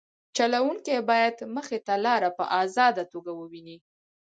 [0.37, 3.77] چلوونکی باید مخې ته لاره په ازاده توګه وویني